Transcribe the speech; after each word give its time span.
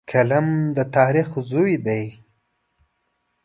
قلم 0.11 0.47
د 0.77 0.79
تاریخ 0.95 1.29
زوی 1.51 1.73
دی 1.85 2.03